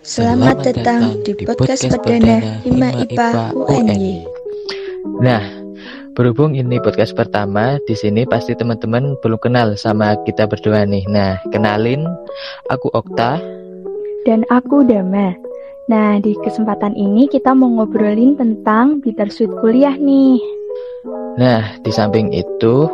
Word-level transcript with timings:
Selamat 0.00 0.64
datang 0.64 1.20
di 1.28 1.36
podcast 1.44 1.84
perdana 1.84 2.40
Hima 2.64 2.88
IPA 3.04 3.52
UNY. 3.52 4.24
Nah, 5.20 5.44
berhubung 6.16 6.56
ini 6.56 6.80
podcast 6.80 7.12
pertama, 7.12 7.76
di 7.84 7.92
sini 7.92 8.24
pasti 8.24 8.56
teman-teman 8.56 9.20
belum 9.20 9.36
kenal 9.44 9.76
sama 9.76 10.16
kita 10.24 10.48
berdua 10.48 10.88
nih. 10.88 11.04
Nah, 11.12 11.36
kenalin, 11.52 12.08
aku 12.72 12.88
Okta. 12.96 13.36
Dan 14.24 14.48
aku 14.48 14.88
Dama. 14.88 15.36
Nah, 15.92 16.16
di 16.24 16.32
kesempatan 16.40 16.96
ini 16.96 17.28
kita 17.28 17.52
mau 17.52 17.68
ngobrolin 17.68 18.40
tentang 18.40 19.04
bittersweet 19.04 19.52
kuliah 19.60 20.00
nih. 20.00 20.40
Nah, 21.36 21.76
di 21.84 21.92
samping 21.92 22.32
itu, 22.32 22.88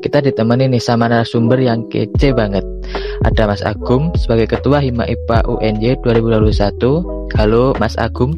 kita 0.00 0.24
ditemani 0.24 0.70
nih 0.70 0.82
sama 0.82 1.06
narasumber 1.10 1.60
yang 1.60 1.84
kece 1.92 2.32
banget. 2.32 2.64
Ada 3.26 3.50
Mas 3.50 3.62
Agum 3.62 4.10
sebagai 4.16 4.56
Ketua 4.56 4.80
Hima 4.80 5.04
IPA 5.04 5.44
UNY 5.46 6.00
2021. 6.02 7.36
Halo 7.36 7.76
Mas 7.76 7.94
Agum. 8.00 8.32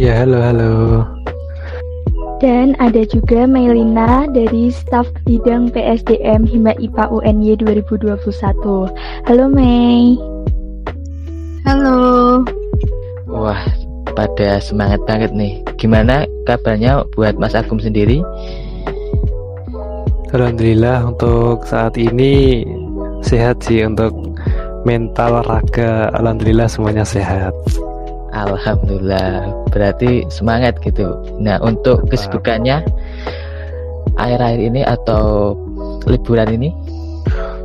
Ya, 0.00 0.24
halo, 0.24 0.40
halo. 0.40 0.72
Dan 2.42 2.74
ada 2.82 3.06
juga 3.06 3.46
Melina 3.46 4.26
dari 4.26 4.74
staf 4.74 5.06
bidang 5.22 5.70
PSDM 5.70 6.42
Hima 6.42 6.74
IPA 6.74 7.06
UNY 7.22 7.54
2021. 7.62 8.18
Halo 9.30 9.44
Mei. 9.46 10.18
Halo. 11.62 12.42
Wah, 13.30 13.62
pada 14.18 14.58
semangat 14.58 14.98
banget 15.06 15.30
nih. 15.30 15.62
Gimana 15.78 16.26
kabarnya 16.50 17.06
buat 17.14 17.38
Mas 17.38 17.54
Agum 17.54 17.78
sendiri? 17.78 18.18
Alhamdulillah 20.32 21.12
untuk 21.12 21.68
saat 21.68 21.92
ini 22.00 22.64
sehat 23.20 23.60
sih 23.68 23.84
untuk 23.84 24.16
mental 24.88 25.44
raga 25.44 26.08
alhamdulillah 26.16 26.66
semuanya 26.66 27.04
sehat. 27.04 27.52
Alhamdulillah. 28.32 29.52
Berarti 29.68 30.24
semangat 30.32 30.80
gitu. 30.80 31.12
Nah, 31.36 31.60
untuk 31.60 32.08
kesibukannya 32.08 32.80
akhir-akhir 34.16 34.60
ini 34.72 34.80
atau 34.88 35.52
liburan 36.08 36.48
ini? 36.56 36.72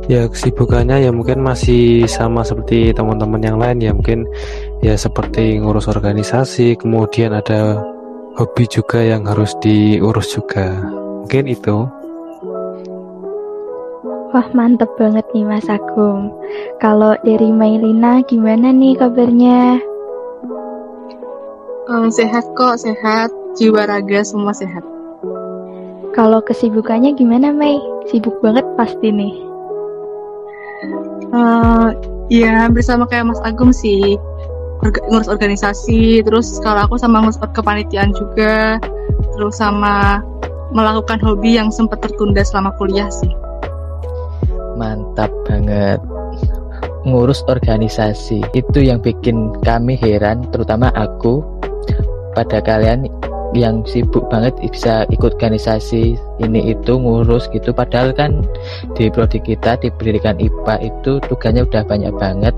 Ya 0.08 0.24
kesibukannya 0.28 1.04
ya 1.04 1.10
mungkin 1.12 1.44
masih 1.44 2.08
sama 2.08 2.40
seperti 2.40 2.96
teman-teman 2.96 3.44
yang 3.44 3.60
lain 3.60 3.80
ya 3.80 3.92
mungkin 3.92 4.24
ya 4.80 4.96
seperti 4.96 5.60
ngurus 5.60 5.88
organisasi, 5.88 6.80
kemudian 6.80 7.36
ada 7.36 7.80
hobi 8.36 8.64
juga 8.68 9.00
yang 9.04 9.24
harus 9.24 9.52
diurus 9.60 10.36
juga. 10.36 10.84
Mungkin 11.24 11.48
itu. 11.48 11.97
Wah 14.28 14.44
mantep 14.52 14.92
banget 15.00 15.24
nih 15.32 15.48
Mas 15.48 15.64
Agung. 15.72 16.28
Kalau 16.84 17.16
dari 17.24 17.48
Mailina 17.48 18.20
gimana 18.28 18.68
nih 18.76 18.92
kabarnya? 19.00 19.80
Uh, 21.88 22.12
sehat 22.12 22.44
kok, 22.52 22.76
sehat. 22.76 23.32
Jiwa 23.56 23.88
raga 23.88 24.20
semua 24.20 24.52
sehat. 24.52 24.84
Kalau 26.12 26.44
kesibukannya 26.44 27.16
gimana 27.16 27.56
Mei? 27.56 27.80
Sibuk 28.12 28.36
banget 28.44 28.68
pasti 28.76 29.08
nih. 29.08 29.34
Uh, 31.32 31.96
ya 32.28 32.68
bersama 32.68 33.08
kayak 33.08 33.32
Mas 33.32 33.40
Agung 33.48 33.72
sih. 33.72 34.20
Orga, 34.84 35.00
ngurus 35.08 35.26
organisasi, 35.26 36.22
terus 36.22 36.60
kalau 36.62 36.84
aku 36.84 37.00
sama 37.00 37.24
ngurus 37.24 37.40
kepanitiaan 37.50 38.14
juga, 38.14 38.78
terus 39.34 39.58
sama 39.58 40.22
melakukan 40.70 41.18
hobi 41.18 41.56
yang 41.56 41.72
sempat 41.72 41.98
tertunda 42.04 42.44
selama 42.44 42.70
kuliah 42.76 43.10
sih. 43.10 43.32
Mantap 44.78 45.34
banget. 45.42 45.98
Ngurus 47.02 47.42
organisasi. 47.50 48.46
Itu 48.54 48.78
yang 48.78 49.02
bikin 49.02 49.58
kami 49.66 49.98
heran, 49.98 50.46
terutama 50.54 50.94
aku. 50.94 51.42
Pada 52.38 52.62
kalian 52.62 53.10
yang 53.56 53.82
sibuk 53.82 54.28
banget 54.30 54.54
bisa 54.60 55.08
ikut 55.10 55.34
organisasi 55.34 56.14
ini 56.38 56.60
itu 56.70 56.92
ngurus 56.94 57.50
gitu. 57.50 57.74
Padahal 57.74 58.14
kan 58.14 58.46
di 58.94 59.10
prodi 59.10 59.42
kita 59.42 59.74
di 59.82 59.90
pendidikan 59.90 60.38
IPA 60.38 60.74
itu 60.86 61.18
tugasnya 61.26 61.66
udah 61.66 61.82
banyak 61.82 62.14
banget. 62.14 62.54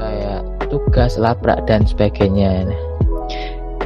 Kayak 0.00 0.40
tugas 0.72 1.20
laprak 1.20 1.66
dan 1.68 1.84
sebagainya. 1.84 2.64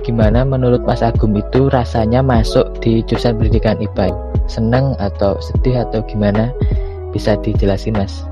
Gimana 0.07 0.47
menurut 0.47 0.87
Mas 0.87 1.03
Agum 1.03 1.35
itu 1.35 1.67
rasanya 1.67 2.23
masuk 2.23 2.71
di 2.79 3.03
jurusan 3.05 3.37
pendidikan 3.37 3.77
IPA 3.83 4.15
seneng 4.51 4.99
atau 4.99 5.39
sedih 5.39 5.87
atau 5.87 6.03
gimana 6.11 6.51
bisa 7.11 7.39
dijelasin 7.41 7.95
mas? 7.95 8.25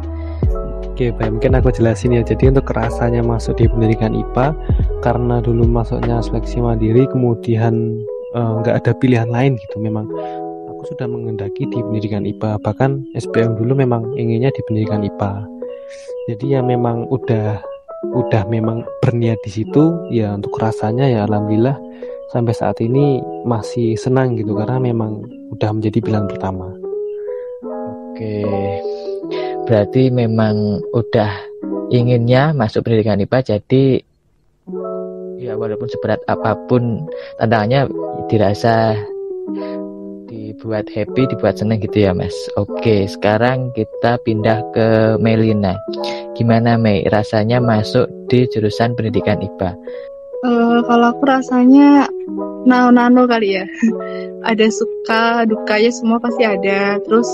Oke 0.98 1.14
baik. 1.14 1.38
Mungkin 1.38 1.54
aku 1.54 1.70
jelasin 1.70 2.18
ya. 2.18 2.26
Jadi 2.26 2.50
untuk 2.50 2.74
rasanya 2.74 3.22
masuk 3.22 3.58
di 3.62 3.70
pendidikan 3.70 4.18
IPA 4.18 4.50
karena 5.06 5.38
dulu 5.38 5.62
masuknya 5.62 6.18
seleksi 6.18 6.58
mandiri 6.58 7.06
kemudian 7.06 8.02
eh, 8.34 8.50
nggak 8.62 8.74
uh, 8.74 8.80
ada 8.82 8.92
pilihan 8.98 9.30
lain 9.30 9.54
gitu. 9.62 9.78
Memang 9.78 10.10
aku 10.66 10.82
sudah 10.90 11.06
mengendaki 11.06 11.70
di 11.70 11.78
pendidikan 11.78 12.26
IPA 12.26 12.58
bahkan 12.66 13.06
SPM 13.14 13.54
dulu 13.54 13.78
memang 13.78 14.10
inginnya 14.18 14.50
di 14.50 14.62
pendidikan 14.66 15.06
IPA 15.06 15.58
jadi 16.28 16.58
ya 16.58 16.60
memang 16.60 17.08
udah 17.08 17.56
udah 18.12 18.42
memang 18.52 18.84
berniat 19.00 19.40
di 19.46 19.50
situ. 19.50 19.96
Ya 20.12 20.36
untuk 20.36 20.54
rasanya 20.60 21.08
ya 21.08 21.24
alhamdulillah 21.24 21.78
sampai 22.28 22.52
saat 22.52 22.82
ini 22.84 23.22
masih 23.48 23.96
senang 23.96 24.36
gitu. 24.36 24.52
Karena 24.52 24.76
memang 24.82 25.24
udah 25.54 25.70
menjadi 25.72 25.98
pilihan 26.04 26.28
pertama 26.28 26.87
Oke, 28.18 28.42
berarti 29.70 30.10
memang 30.10 30.82
udah 30.90 31.30
inginnya 31.94 32.50
masuk 32.50 32.82
pendidikan 32.82 33.22
IPA, 33.22 33.38
jadi 33.54 34.02
ya 35.38 35.54
walaupun 35.54 35.86
seberat 35.86 36.18
apa 36.26 36.58
pun 36.66 37.06
tantangannya 37.38 37.86
dirasa 38.26 38.98
dibuat 40.26 40.90
happy, 40.90 41.30
dibuat 41.30 41.62
seneng 41.62 41.78
gitu 41.78 42.02
ya 42.02 42.10
mas. 42.10 42.34
Oke, 42.58 43.06
sekarang 43.06 43.70
kita 43.78 44.18
pindah 44.26 44.66
ke 44.74 45.14
Melina. 45.22 45.78
Gimana 46.34 46.74
Mei, 46.74 47.06
rasanya 47.06 47.62
masuk 47.62 48.10
di 48.26 48.50
jurusan 48.50 48.98
pendidikan 48.98 49.38
IPA? 49.38 49.78
Uh, 50.38 50.86
kalau 50.86 51.10
aku 51.10 51.22
rasanya 51.26 52.06
nano-nano 52.62 53.26
kali 53.26 53.58
ya. 53.58 53.66
ada 54.50 54.66
suka, 54.70 55.42
dukanya 55.50 55.90
semua 55.90 56.22
pasti 56.22 56.46
ada. 56.46 57.02
Terus 57.02 57.30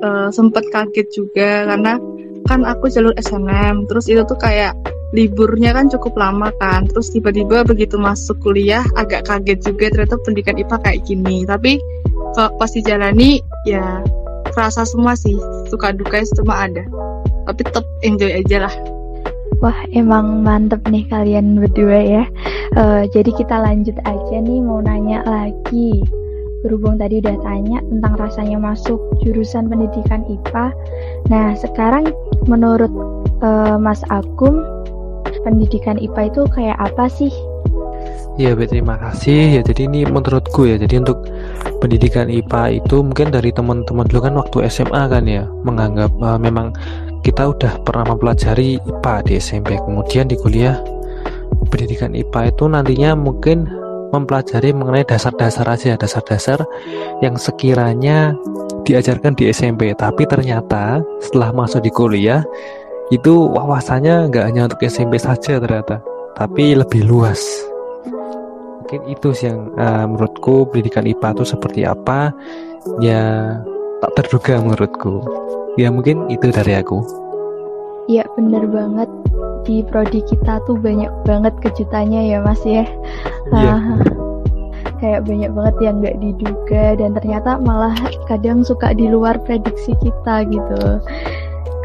uh, 0.00 0.32
sempet 0.32 0.64
kaget 0.72 1.08
juga 1.12 1.68
karena 1.68 2.00
kan 2.48 2.64
aku 2.64 2.88
jalur 2.88 3.12
SNM. 3.20 3.84
Terus 3.92 4.08
itu 4.08 4.24
tuh 4.24 4.38
kayak 4.40 4.72
liburnya 5.12 5.76
kan 5.76 5.92
cukup 5.92 6.16
lama 6.16 6.48
kan. 6.56 6.88
Terus 6.88 7.12
tiba-tiba 7.12 7.66
begitu 7.68 8.00
masuk 8.00 8.40
kuliah 8.40 8.84
agak 8.96 9.28
kaget 9.28 9.60
juga 9.60 9.92
ternyata 9.92 10.16
pendidikan 10.24 10.56
IPA 10.56 10.76
kayak 10.80 11.00
gini. 11.04 11.44
Tapi 11.44 11.76
kalau 12.32 12.56
pas 12.56 12.72
dijalani 12.72 13.44
ya 13.68 14.00
kerasa 14.56 14.88
semua 14.88 15.12
sih. 15.12 15.36
Suka 15.68 15.92
dukanya 15.92 16.24
semua 16.32 16.72
ada. 16.72 16.84
Tapi 17.44 17.60
tetap 17.68 17.84
enjoy 18.00 18.32
aja 18.32 18.64
lah. 18.64 18.74
Wah, 19.64 19.88
emang 19.96 20.44
mantep 20.44 20.84
nih 20.84 21.08
kalian 21.08 21.56
berdua 21.56 22.00
ya. 22.00 22.24
Uh, 22.76 23.08
jadi 23.08 23.32
kita 23.32 23.56
lanjut 23.56 23.96
aja 24.04 24.36
nih 24.36 24.60
mau 24.60 24.84
nanya 24.84 25.24
lagi. 25.24 26.04
Berhubung 26.60 27.00
tadi 27.00 27.24
udah 27.24 27.36
tanya 27.40 27.78
tentang 27.80 28.14
rasanya 28.20 28.58
masuk 28.60 29.00
jurusan 29.24 29.72
pendidikan 29.72 30.26
IPA. 30.28 30.66
Nah, 31.32 31.56
sekarang 31.56 32.12
menurut 32.44 32.92
uh, 33.40 33.80
Mas 33.80 34.04
Agung, 34.12 34.60
pendidikan 35.40 35.96
IPA 35.96 36.36
itu 36.36 36.42
kayak 36.52 36.76
apa 36.76 37.08
sih? 37.08 37.32
Ya, 38.36 38.52
terima 38.52 39.00
kasih. 39.00 39.56
Ya, 39.56 39.62
jadi 39.64 39.88
ini 39.88 40.04
menurutku 40.04 40.68
ya. 40.68 40.76
Jadi 40.76 41.00
untuk 41.00 41.24
pendidikan 41.80 42.28
IPA 42.28 42.84
itu 42.84 43.00
mungkin 43.00 43.32
dari 43.32 43.48
teman-teman 43.48 44.04
dulu 44.04 44.20
kan 44.20 44.34
waktu 44.36 44.68
SMA 44.68 45.02
kan 45.08 45.24
ya, 45.24 45.48
menganggap 45.64 46.12
uh, 46.20 46.36
memang 46.36 46.76
kita 47.26 47.50
udah 47.50 47.82
pernah 47.82 48.14
mempelajari 48.14 48.78
IPA 48.86 49.14
di 49.26 49.32
SMP 49.42 49.74
kemudian 49.82 50.30
di 50.30 50.38
kuliah 50.38 50.78
pendidikan 51.66 52.14
IPA 52.14 52.54
itu 52.54 52.70
nantinya 52.70 53.18
mungkin 53.18 53.66
mempelajari 54.14 54.70
mengenai 54.70 55.02
dasar-dasar 55.02 55.66
aja 55.66 55.98
dasar-dasar 55.98 56.62
yang 57.26 57.34
sekiranya 57.34 58.30
diajarkan 58.86 59.34
di 59.34 59.50
SMP 59.50 59.90
tapi 59.98 60.22
ternyata 60.30 61.02
setelah 61.18 61.50
masuk 61.50 61.82
di 61.82 61.90
kuliah 61.90 62.46
itu 63.10 63.34
wawasannya 63.34 64.30
nggak 64.30 64.44
hanya 64.46 64.70
untuk 64.70 64.86
SMP 64.86 65.18
saja 65.18 65.58
ternyata 65.58 65.98
tapi 66.38 66.78
lebih 66.78 67.10
luas. 67.10 67.42
Mungkin 68.86 69.02
itu 69.10 69.34
sih 69.34 69.50
yang 69.50 69.74
uh, 69.74 70.06
menurutku 70.06 70.70
pendidikan 70.70 71.02
IPA 71.02 71.34
itu 71.42 71.44
seperti 71.58 71.82
apa 71.82 72.30
ya 73.02 73.58
tak 73.98 74.14
terduga 74.14 74.62
menurutku 74.62 75.26
ya 75.76 75.88
mungkin 75.92 76.28
itu 76.32 76.48
dari 76.52 76.80
aku 76.80 77.04
ya 78.08 78.24
bener 78.36 78.64
banget 78.68 79.08
di 79.64 79.82
prodi 79.86 80.22
kita 80.24 80.62
tuh 80.64 80.78
banyak 80.78 81.10
banget 81.26 81.54
kejutannya 81.62 82.32
ya 82.32 82.38
mas 82.44 82.62
ya 82.64 82.84
yeah. 83.52 83.80
uh, 83.80 83.98
kayak 85.00 85.28
banyak 85.28 85.52
banget 85.52 85.76
yang 85.84 85.94
nggak 86.00 86.16
diduga 86.22 86.84
dan 86.96 87.12
ternyata 87.14 87.60
malah 87.60 87.94
kadang 88.30 88.64
suka 88.64 88.96
di 88.96 89.10
luar 89.10 89.36
prediksi 89.44 89.92
kita 90.00 90.48
gitu 90.48 91.02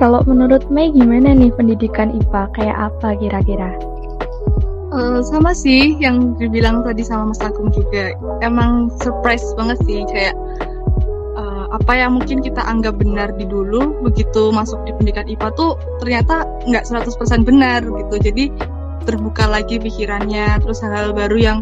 Kalau 0.01 0.25
menurut 0.25 0.65
Mei 0.73 0.89
gimana 0.89 1.29
nih 1.37 1.53
pendidikan 1.53 2.09
IPA? 2.09 2.49
Kayak 2.57 2.77
apa 2.89 3.13
kira-kira? 3.21 3.69
Uh, 4.89 5.21
sama 5.21 5.53
sih 5.53 5.93
yang 6.01 6.33
dibilang 6.41 6.81
tadi 6.81 7.05
sama 7.05 7.29
Mas 7.29 7.37
Agung 7.37 7.69
juga. 7.69 8.17
Emang 8.41 8.89
surprise 8.97 9.45
banget 9.53 9.77
sih 9.85 10.01
kayak 10.09 10.33
apa 11.81 11.97
yang 11.97 12.13
mungkin 12.13 12.45
kita 12.45 12.61
anggap 12.61 13.01
benar 13.01 13.33
di 13.33 13.49
dulu 13.49 14.05
begitu 14.05 14.53
masuk 14.53 14.85
di 14.85 14.93
pendidikan 14.93 15.25
IPA 15.25 15.49
tuh 15.57 15.73
ternyata 15.97 16.45
nggak 16.69 16.85
100% 16.85 17.41
benar 17.41 17.81
gitu. 17.81 18.15
Jadi 18.21 18.53
terbuka 19.01 19.49
lagi 19.49 19.81
pikirannya, 19.81 20.61
terus 20.61 20.85
hal-hal 20.85 21.09
baru 21.17 21.37
yang 21.41 21.59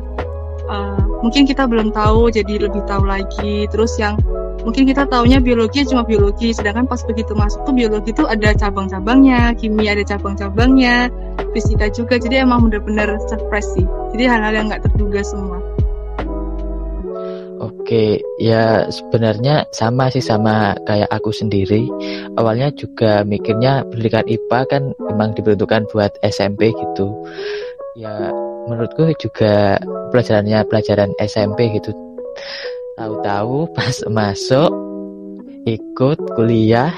uh, 0.68 1.00
mungkin 1.24 1.48
kita 1.48 1.64
belum 1.72 1.96
tahu 1.96 2.36
jadi 2.36 2.68
lebih 2.68 2.84
tahu 2.84 3.08
lagi. 3.08 3.64
Terus 3.72 3.96
yang 3.96 4.20
mungkin 4.60 4.84
kita 4.92 5.08
taunya 5.08 5.40
biologi 5.40 5.88
cuma 5.88 6.04
biologi 6.04 6.52
sedangkan 6.52 6.84
pas 6.84 7.00
begitu 7.08 7.32
masuk 7.32 7.64
tuh 7.64 7.72
biologi 7.72 8.12
tuh 8.12 8.28
ada 8.28 8.52
cabang-cabangnya 8.52 9.56
kimia 9.56 9.96
ada 9.96 10.04
cabang-cabangnya 10.04 11.08
fisika 11.56 11.88
juga 11.88 12.20
jadi 12.20 12.44
emang 12.44 12.68
bener-bener 12.68 13.16
surprise 13.32 13.72
sih 13.72 13.88
jadi 14.12 14.36
hal-hal 14.36 14.54
yang 14.60 14.66
nggak 14.68 14.84
terduga 14.84 15.24
semua 15.24 15.64
Oke, 17.90 18.22
ya 18.38 18.86
sebenarnya 18.94 19.66
sama 19.74 20.14
sih 20.14 20.22
sama 20.22 20.78
kayak 20.86 21.10
aku 21.10 21.34
sendiri. 21.34 21.90
Awalnya 22.38 22.70
juga 22.78 23.26
mikirnya 23.26 23.82
pendidikan 23.90 24.30
IPA 24.30 24.60
kan 24.70 24.84
memang 25.10 25.34
diperuntukkan 25.34 25.90
buat 25.90 26.14
SMP 26.22 26.70
gitu. 26.70 27.10
Ya 27.98 28.30
menurutku 28.70 29.10
juga 29.18 29.82
pelajarannya 30.14 30.62
pelajaran 30.70 31.10
SMP 31.18 31.74
gitu 31.74 31.90
tahu-tahu 32.94 33.66
pas 33.76 33.98
masuk 34.06 34.70
ikut 35.66 36.18
kuliah 36.38 36.94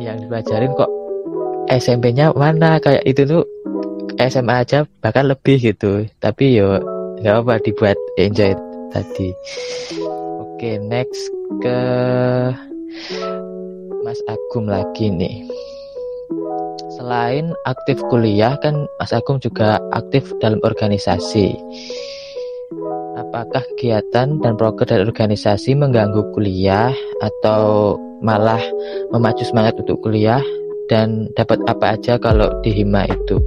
yang 0.00 0.16
dipelajarin 0.24 0.72
kok 0.72 0.88
SMP-nya 1.68 2.32
mana 2.32 2.80
kayak 2.80 3.04
itu 3.04 3.28
tuh 3.28 3.44
SMA 4.16 4.64
aja 4.64 4.88
bahkan 5.04 5.28
lebih 5.28 5.60
gitu 5.60 6.08
tapi 6.22 6.56
yo 6.56 6.80
nggak 7.20 7.36
apa 7.44 7.54
dibuat 7.60 7.98
enjoy 8.16 8.56
tadi. 8.96 9.36
Oke 10.40 10.80
next 10.80 11.28
ke 11.60 11.80
Mas 14.00 14.20
Agung 14.24 14.72
lagi 14.72 15.12
nih. 15.12 15.44
Selain 16.96 17.52
aktif 17.68 18.00
kuliah 18.08 18.56
kan 18.64 18.88
Mas 18.96 19.12
Agung 19.12 19.36
juga 19.36 19.76
aktif 19.92 20.32
dalam 20.40 20.56
organisasi. 20.64 21.52
Apakah 23.20 23.60
kegiatan 23.76 24.40
dan 24.40 24.52
program 24.56 24.88
dari 24.88 25.04
organisasi 25.04 25.76
mengganggu 25.76 26.24
kuliah 26.32 26.96
atau 27.20 27.96
malah 28.24 28.60
memacu 29.12 29.44
semangat 29.44 29.76
untuk 29.76 30.00
kuliah? 30.00 30.40
Dan 30.86 31.26
dapat 31.34 31.58
apa 31.66 31.98
aja 31.98 32.14
kalau 32.16 32.46
di 32.62 32.70
Hima 32.70 33.10
itu? 33.10 33.42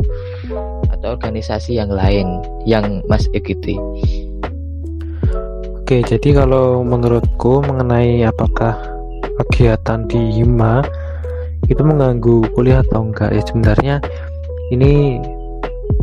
Atau 0.92 1.16
organisasi 1.16 1.80
yang 1.80 1.88
lain 1.88 2.28
yang 2.68 3.00
Mas 3.08 3.26
ikuti? 3.32 3.80
Oke, 5.90 6.06
jadi 6.06 6.46
kalau 6.46 6.86
menurutku 6.86 7.66
mengenai 7.66 8.22
apakah 8.22 8.78
kegiatan 9.42 10.06
di 10.06 10.22
Hima 10.38 10.86
itu 11.66 11.82
mengganggu 11.82 12.46
kuliah 12.54 12.86
atau 12.86 13.10
enggak 13.10 13.34
ya 13.34 13.42
sebenarnya 13.42 13.96
ini 14.70 15.18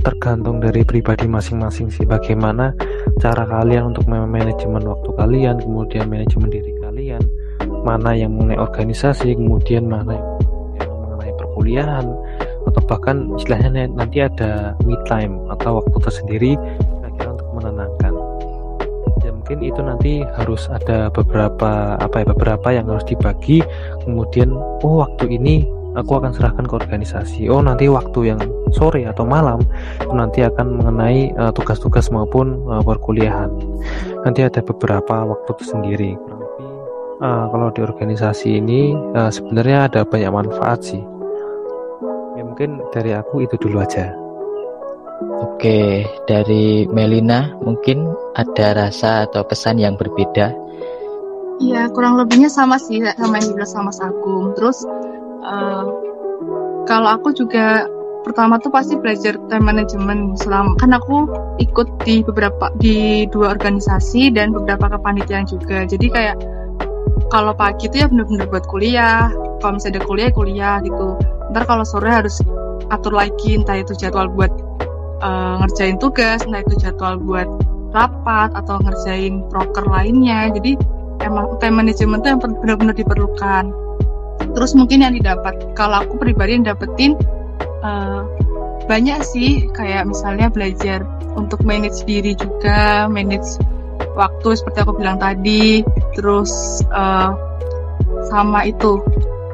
tergantung 0.02 0.58
dari 0.58 0.82
pribadi 0.82 1.30
masing-masing 1.30 1.86
sih 1.94 2.02
bagaimana 2.02 2.74
cara 3.22 3.46
kalian 3.46 3.94
untuk 3.94 4.10
manajemen 4.10 4.82
waktu 4.90 5.06
kalian 5.14 5.62
kemudian 5.62 6.10
manajemen 6.10 6.50
diri 6.50 6.74
kalian 6.82 7.22
mana 7.86 8.10
yang 8.18 8.34
mengenai 8.34 8.58
organisasi 8.58 9.38
kemudian 9.38 9.86
mana 9.86 10.18
yang 10.82 10.90
mengenai 10.98 11.30
perkuliahan 11.38 12.10
atau 12.66 12.82
bahkan 12.90 13.30
istilahnya 13.38 13.86
nanti 13.86 14.18
ada 14.18 14.74
me 14.82 14.98
time 15.06 15.38
atau 15.54 15.78
waktu 15.78 15.94
tersendiri 16.02 16.52
kira-kira 17.06 17.38
untuk 17.38 17.48
menenangkan 17.54 17.85
mungkin 19.46 19.62
itu 19.62 19.78
nanti 19.78 20.12
harus 20.42 20.66
ada 20.74 21.06
beberapa 21.06 21.94
apa 22.02 22.18
ya 22.18 22.26
beberapa 22.34 22.74
yang 22.74 22.90
harus 22.90 23.06
dibagi. 23.06 23.62
Kemudian 24.02 24.50
oh 24.82 25.06
waktu 25.06 25.38
ini 25.38 25.62
aku 25.94 26.18
akan 26.18 26.34
serahkan 26.34 26.66
ke 26.66 26.74
organisasi. 26.74 27.46
Oh 27.46 27.62
nanti 27.62 27.86
waktu 27.86 28.34
yang 28.34 28.42
sore 28.74 29.06
atau 29.06 29.22
malam 29.22 29.62
itu 30.02 30.10
nanti 30.10 30.42
akan 30.42 30.82
mengenai 30.82 31.30
uh, 31.38 31.54
tugas-tugas 31.54 32.10
maupun 32.10 32.58
uh, 32.66 32.82
perkuliahan. 32.82 33.54
Nanti 34.26 34.42
ada 34.42 34.58
beberapa 34.66 35.22
waktu 35.22 35.50
tersendiri. 35.62 36.18
Uh, 37.22 37.46
kalau 37.46 37.70
di 37.70 37.86
organisasi 37.86 38.58
ini 38.58 38.98
uh, 39.14 39.30
sebenarnya 39.30 39.86
ada 39.86 40.00
banyak 40.02 40.34
manfaat 40.34 40.82
sih. 40.82 41.02
Ya 42.34 42.42
mungkin 42.42 42.82
dari 42.90 43.14
aku 43.14 43.46
itu 43.46 43.54
dulu 43.62 43.78
aja 43.78 44.25
Oke, 45.36 46.08
dari 46.24 46.88
Melina 46.88 47.52
mungkin 47.60 48.08
ada 48.40 48.72
rasa 48.72 49.28
atau 49.28 49.44
pesan 49.44 49.76
yang 49.76 49.96
berbeda? 50.00 50.52
Iya, 51.60 51.88
kurang 51.92 52.20
lebihnya 52.20 52.48
sama 52.52 52.76
sih 52.76 53.00
sama 53.16 53.40
yang 53.40 53.52
dibilang 53.52 53.68
sama 53.68 53.92
Sagung. 53.92 54.56
Terus 54.56 54.84
uh, 55.44 55.84
kalau 56.88 57.08
aku 57.16 57.32
juga 57.36 57.88
pertama 58.26 58.58
tuh 58.58 58.74
pasti 58.74 58.98
belajar 58.98 59.38
time 59.46 59.66
management 59.70 60.42
selama 60.42 60.74
kan 60.82 60.90
aku 60.98 61.30
ikut 61.62 61.86
di 62.02 62.26
beberapa 62.26 62.74
di 62.82 63.22
dua 63.30 63.54
organisasi 63.54 64.34
dan 64.34 64.50
beberapa 64.50 64.90
kepanitiaan 64.90 65.46
juga 65.46 65.86
jadi 65.86 66.06
kayak 66.10 66.36
kalau 67.30 67.54
pagi 67.54 67.86
itu 67.86 68.02
ya 68.02 68.10
bener-bener 68.10 68.50
buat 68.50 68.66
kuliah 68.66 69.30
kalau 69.62 69.78
misalnya 69.78 70.02
ada 70.02 70.10
kuliah 70.10 70.30
kuliah 70.34 70.76
gitu 70.82 71.14
ntar 71.54 71.70
kalau 71.70 71.86
sore 71.86 72.10
harus 72.10 72.42
atur 72.90 73.14
lagi 73.14 73.62
entah 73.62 73.78
itu 73.78 73.94
jadwal 73.94 74.26
buat 74.26 74.50
uh, 75.22 75.62
ngerjain 75.64 75.96
tugas 76.00 76.42
entah 76.44 76.60
itu 76.64 76.74
jadwal 76.80 77.16
buat 77.20 77.48
rapat 77.96 78.52
atau 78.52 78.76
ngerjain 78.82 79.44
proker 79.48 79.84
lainnya. 79.88 80.52
Jadi 80.52 80.76
emang 81.24 81.56
time 81.62 81.80
management 81.80 82.20
tuh 82.24 82.30
yang 82.36 82.40
benar-benar 82.42 82.94
diperlukan. 82.96 83.72
Terus 84.52 84.72
mungkin 84.76 85.04
yang 85.04 85.16
didapat 85.16 85.76
kalau 85.76 86.04
aku 86.04 86.20
pribadi 86.20 86.60
yang 86.60 86.64
dapetin 86.66 87.16
uh, 87.84 88.24
banyak 88.84 89.20
sih. 89.24 89.68
Kayak 89.72 90.08
misalnya 90.08 90.52
belajar 90.52 91.04
untuk 91.36 91.60
manage 91.64 92.04
diri 92.04 92.36
juga 92.36 93.08
manage 93.08 93.60
waktu 94.16 94.48
seperti 94.56 94.84
aku 94.84 94.92
bilang 95.00 95.16
tadi. 95.16 95.80
Terus 96.16 96.84
uh, 96.92 97.32
sama 98.28 98.68
itu 98.68 99.00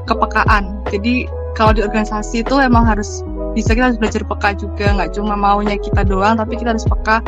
kepekaan. 0.06 0.82
Jadi 0.91 1.31
kalau 1.53 1.76
di 1.76 1.85
organisasi 1.85 2.43
itu 2.43 2.58
emang 2.58 2.88
harus 2.88 3.23
bisa 3.52 3.76
kita 3.76 3.93
harus 3.93 4.00
belajar 4.00 4.22
peka 4.25 4.50
juga 4.56 4.87
nggak 4.96 5.10
cuma 5.16 5.37
maunya 5.37 5.76
kita 5.76 6.03
doang 6.08 6.41
tapi 6.41 6.56
kita 6.56 6.72
harus 6.72 6.88
peka 6.88 7.20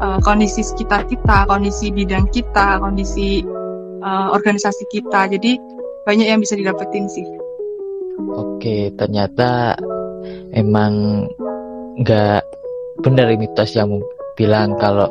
uh, 0.00 0.18
kondisi 0.20 0.60
sekitar 0.60 1.08
kita 1.08 1.48
kondisi 1.48 1.88
bidang 1.92 2.28
kita 2.28 2.80
kondisi 2.80 3.40
uh, 4.04 4.28
organisasi 4.32 4.84
kita 4.92 5.32
jadi 5.32 5.56
banyak 6.04 6.26
yang 6.28 6.40
bisa 6.44 6.54
didapetin 6.54 7.08
sih. 7.08 7.24
Oke, 8.36 8.92
ternyata 8.94 9.74
emang 10.54 11.26
nggak 11.98 12.44
benar 13.02 13.26
mitos 13.34 13.74
yang 13.74 13.98
bilang 14.38 14.76
kalau 14.78 15.10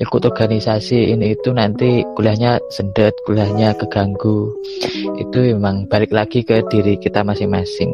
ikut 0.00 0.22
organisasi 0.26 1.14
ini 1.14 1.36
itu 1.38 1.52
nanti 1.54 2.02
kuliahnya 2.16 2.60
sendet, 2.72 3.14
kuliahnya 3.24 3.76
keganggu. 3.78 4.50
Itu 5.20 5.38
memang 5.54 5.86
balik 5.88 6.10
lagi 6.10 6.42
ke 6.42 6.64
diri 6.68 6.98
kita 6.98 7.22
masing-masing. 7.22 7.92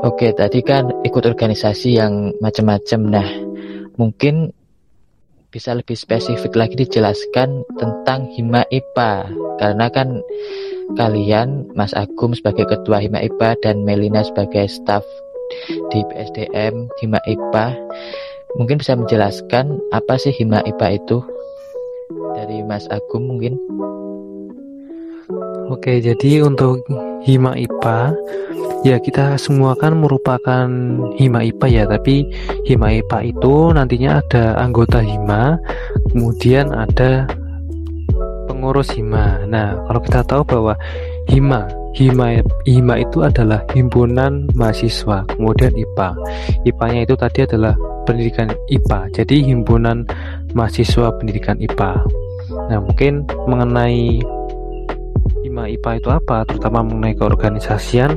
Oke, 0.00 0.32
tadi 0.32 0.64
kan 0.64 0.88
ikut 1.04 1.24
organisasi 1.28 2.00
yang 2.00 2.32
macam-macam. 2.40 3.00
Nah, 3.04 3.28
mungkin 4.00 4.48
bisa 5.52 5.76
lebih 5.76 5.92
spesifik 5.92 6.56
lagi 6.56 6.78
dijelaskan 6.78 7.68
tentang 7.76 8.32
Hima 8.32 8.64
IPA. 8.72 9.28
Karena 9.60 9.92
kan 9.92 10.24
kalian 10.96 11.68
Mas 11.76 11.92
Agung 11.92 12.32
sebagai 12.32 12.64
ketua 12.64 13.04
Hima 13.04 13.20
IPA 13.20 13.60
dan 13.60 13.84
Melina 13.84 14.24
sebagai 14.24 14.72
staf 14.72 15.04
di 15.92 16.00
PSDM 16.08 16.88
Hima 17.02 17.20
IPA 17.26 17.76
mungkin 18.56 18.80
bisa 18.80 18.96
menjelaskan 18.96 19.78
apa 19.92 20.16
sih 20.16 20.32
Hima 20.32 20.64
IPA 20.64 20.96
itu? 20.96 21.18
Dari 22.40 22.64
Mas 22.64 22.88
Agung 22.88 23.28
mungkin 23.28 23.60
Oke 25.70 26.02
jadi 26.02 26.42
untuk 26.42 26.82
Hima 27.22 27.54
IPA 27.54 28.10
ya 28.82 28.96
kita 28.98 29.38
semua 29.38 29.78
kan 29.78 30.02
merupakan 30.02 30.66
Hima 31.14 31.46
IPA 31.46 31.66
ya 31.70 31.84
tapi 31.86 32.26
Hima 32.66 32.90
IPA 32.98 33.18
itu 33.30 33.54
nantinya 33.70 34.18
ada 34.18 34.58
anggota 34.58 34.98
Hima 34.98 35.62
kemudian 36.10 36.74
ada 36.74 37.30
pengurus 38.50 38.92
Hima. 38.92 39.46
Nah, 39.48 39.72
kalau 39.88 40.00
kita 40.04 40.20
tahu 40.26 40.42
bahwa 40.44 40.74
Hima, 41.32 41.64
Hima, 41.96 42.44
Hima 42.68 42.94
itu 43.00 43.24
adalah 43.24 43.64
himpunan 43.72 44.52
mahasiswa, 44.52 45.24
kemudian 45.32 45.72
IPA. 45.72 46.12
IPA-nya 46.68 47.00
itu 47.08 47.14
tadi 47.16 47.38
adalah 47.48 47.72
pendidikan 48.04 48.52
IPA, 48.68 49.16
jadi 49.16 49.36
himpunan 49.48 50.04
mahasiswa 50.52 51.08
pendidikan 51.16 51.56
IPA. 51.56 52.04
Nah, 52.68 52.84
mungkin 52.84 53.24
mengenai 53.48 54.20
HIMA 55.60 55.76
IPA 55.76 55.90
itu 56.00 56.08
apa 56.08 56.36
terutama 56.48 56.80
mengenai 56.80 57.12
keorganisasian 57.12 58.16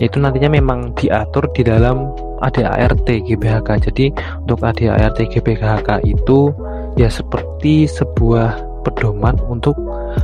itu 0.00 0.16
nantinya 0.16 0.48
memang 0.56 0.96
diatur 0.96 1.44
di 1.52 1.66
dalam 1.66 2.08
ADART 2.40 3.04
GBHK 3.04 3.68
jadi 3.90 4.06
untuk 4.46 4.64
ADART 4.64 5.20
GBHK 5.20 6.06
itu 6.08 6.54
ya 6.96 7.12
seperti 7.12 7.84
sebuah 7.84 8.56
pedoman 8.88 9.36
untuk 9.52 9.76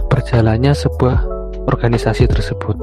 berjalannya 0.08 0.72
sebuah 0.72 1.20
organisasi 1.68 2.30
tersebut. 2.30 2.78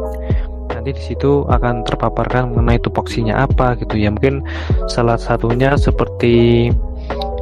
Nanti 0.70 0.94
di 0.94 1.04
situ 1.04 1.46
akan 1.48 1.86
terpaparkan 1.86 2.54
mengenai 2.54 2.82
tupoksinya 2.82 3.46
apa 3.46 3.78
gitu 3.80 3.98
ya. 3.98 4.10
Mungkin 4.14 4.46
salah 4.90 5.18
satunya 5.18 5.74
seperti 5.78 6.70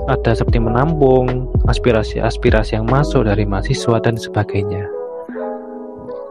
ada 0.10 0.34
seperti 0.34 0.60
menampung 0.60 1.48
aspirasi-aspirasi 1.70 2.82
yang 2.82 2.88
masuk 2.90 3.30
dari 3.30 3.46
mahasiswa 3.46 4.02
dan 4.02 4.18
sebagainya. 4.18 4.99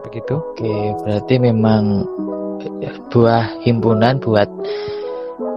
Begitu? 0.09 0.35
Oke, 0.41 0.73
berarti 1.05 1.35
memang 1.37 2.01
buah 3.13 3.61
himpunan 3.61 4.17
buat 4.17 4.49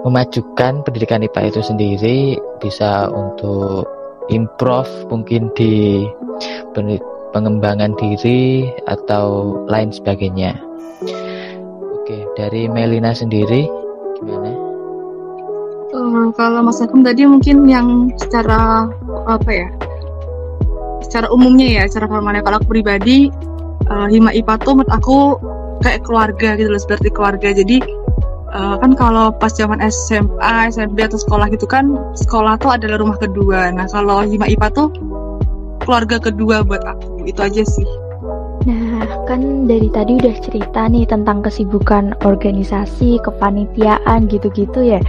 memajukan 0.05 0.85
pendidikan 0.85 1.25
IPA 1.25 1.41
itu 1.49 1.61
sendiri 1.65 2.17
bisa 2.61 3.09
untuk 3.09 3.89
improve 4.29 4.93
mungkin 5.09 5.49
di 5.57 6.05
pengembangan 7.33 7.97
diri 7.97 8.69
atau 8.85 9.57
lain 9.73 9.89
sebagainya. 9.89 10.53
Oke, 11.97 12.29
dari 12.37 12.69
Melina 12.69 13.17
sendiri 13.17 13.67
gimana? 14.21 14.53
Uh, 15.97 16.29
kalau 16.37 16.61
Mas 16.61 16.81
Agung 16.85 17.01
tadi 17.01 17.25
mungkin 17.25 17.65
yang 17.65 18.13
secara 18.21 18.85
apa 19.25 19.49
ya? 19.49 19.69
Secara 21.01 21.33
umumnya 21.33 21.81
ya, 21.81 21.83
secara 21.89 22.09
formalnya 22.09 22.45
kalau 22.45 22.61
aku 22.61 22.69
pribadi 22.69 23.33
uh, 23.89 24.07
Hima 24.11 24.31
IPA 24.35 24.55
tuh 24.63 24.73
menurut 24.79 24.93
aku 24.93 25.19
kayak 25.83 26.07
keluarga 26.07 26.55
gitu 26.55 26.71
loh, 26.71 26.83
seperti 26.83 27.09
keluarga. 27.11 27.51
Jadi 27.51 27.83
uh, 28.55 28.77
kan 28.79 28.93
kalau 28.95 29.35
pas 29.35 29.51
zaman 29.51 29.83
SMA, 29.83 30.71
SMP 30.71 31.03
atau 31.03 31.19
sekolah 31.19 31.51
gitu 31.51 31.67
kan 31.67 31.97
sekolah 32.15 32.61
tuh 32.61 32.77
adalah 32.77 33.01
rumah 33.03 33.19
kedua. 33.19 33.73
Nah, 33.75 33.89
kalau 33.91 34.23
Hima 34.23 34.47
IPA 34.47 34.69
tuh 34.75 34.89
keluarga 35.83 36.23
kedua 36.23 36.63
buat 36.63 36.83
aku. 36.87 37.27
Itu 37.27 37.43
aja 37.43 37.63
sih. 37.67 37.89
Nah, 38.63 39.27
kan 39.27 39.67
dari 39.67 39.91
tadi 39.91 40.23
udah 40.23 40.37
cerita 40.39 40.87
nih 40.87 41.03
tentang 41.11 41.43
kesibukan 41.43 42.15
organisasi, 42.23 43.19
kepanitiaan 43.27 44.31
gitu-gitu 44.31 44.87
ya. 44.87 45.03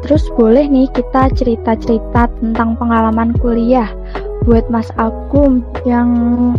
Terus 0.00 0.24
boleh 0.32 0.64
nih 0.64 0.88
kita 0.94 1.28
cerita-cerita 1.36 2.32
tentang 2.40 2.78
pengalaman 2.80 3.36
kuliah. 3.42 3.90
Buat 4.46 4.70
Mas 4.70 4.86
Agung 4.94 5.66
yang 5.82 6.08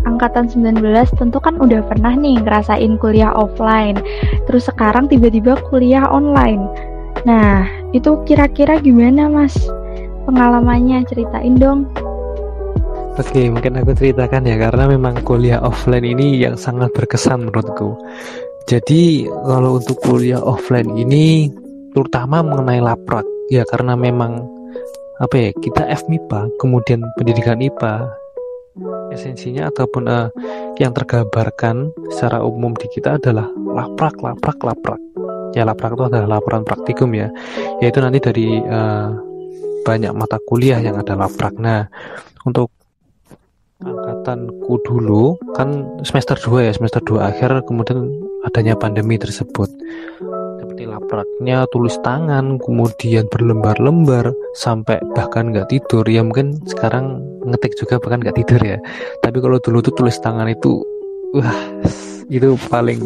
angkatan 0.03 0.51
19 0.51 0.83
tentu 1.15 1.39
kan 1.39 1.55
udah 1.55 1.79
pernah 1.87 2.11
nih 2.19 2.43
ngerasain 2.43 2.99
kuliah 2.99 3.31
offline. 3.31 3.95
Terus 4.43 4.67
sekarang 4.67 5.07
tiba-tiba 5.07 5.55
kuliah 5.71 6.03
online. 6.03 6.67
Nah, 7.23 7.63
itu 7.95 8.19
kira-kira 8.27 8.83
gimana 8.83 9.31
Mas? 9.31 9.55
Pengalamannya 10.27 11.07
ceritain 11.07 11.55
dong. 11.55 11.87
Oke, 13.15 13.47
mungkin 13.49 13.79
aku 13.79 13.95
ceritakan 13.95 14.45
ya 14.45 14.59
karena 14.59 14.91
memang 14.91 15.23
kuliah 15.23 15.63
offline 15.63 16.05
ini 16.05 16.43
yang 16.43 16.59
sangat 16.59 16.91
berkesan 16.91 17.47
menurutku. 17.47 17.95
Jadi 18.67 19.31
kalau 19.31 19.79
untuk 19.79 19.95
kuliah 20.03 20.43
offline 20.43 20.91
ini 20.99 21.47
terutama 21.95 22.43
mengenai 22.43 22.83
laprak 22.83 23.23
ya 23.47 23.63
karena 23.71 23.95
memang 23.95 24.56
apa 25.17 25.33
ya 25.33 25.49
kita 25.57 25.83
FMIPA 25.89 26.53
kemudian 26.61 27.01
pendidikan 27.17 27.57
IPA 27.57 28.05
esensinya 29.09 29.73
ataupun 29.73 30.05
uh, 30.05 30.29
yang 30.77 30.93
tergambarkan 30.93 31.89
secara 32.13 32.45
umum 32.45 32.77
di 32.77 32.85
kita 32.93 33.17
adalah 33.17 33.49
laprak 33.55 34.21
laprak 34.21 34.61
laprak. 34.61 35.01
Ya 35.57 35.65
laprak 35.65 35.97
itu 35.97 36.05
adalah 36.05 36.37
laporan 36.37 36.61
praktikum 36.61 37.17
ya. 37.17 37.33
Yaitu 37.81 37.97
nanti 37.97 38.21
dari 38.21 38.61
uh, 38.61 39.09
banyak 39.81 40.13
mata 40.13 40.37
kuliah 40.45 40.77
yang 40.77 41.01
ada 41.01 41.17
laprak. 41.17 41.57
Nah 41.57 41.89
untuk 42.45 42.69
angkatanku 43.81 44.73
dulu 44.85 45.37
kan 45.53 45.85
semester 46.01 46.33
2 46.33 46.65
ya 46.65 46.71
semester 46.73 47.01
2 47.01 47.21
akhir 47.21 47.61
kemudian 47.69 48.09
adanya 48.41 48.73
pandemi 48.73 49.21
tersebut 49.21 49.69
lapraknya 50.85 51.65
tulis 51.73 51.95
tangan 52.05 52.59
kemudian 52.61 53.25
berlembar-lembar 53.31 54.29
sampai 54.53 55.01
bahkan 55.17 55.49
nggak 55.55 55.71
tidur. 55.71 56.05
Ya 56.05 56.21
mungkin 56.21 56.59
sekarang 56.69 57.23
ngetik 57.47 57.73
juga 57.79 57.97
bahkan 57.97 58.21
nggak 58.21 58.37
tidur 58.37 58.61
ya. 58.61 58.77
Tapi 59.23 59.37
kalau 59.39 59.57
dulu 59.57 59.79
tuh 59.81 59.95
tulis 59.95 60.19
tangan 60.21 60.51
itu 60.51 60.83
wah 61.33 61.57
itu 62.27 62.59
paling 62.67 62.99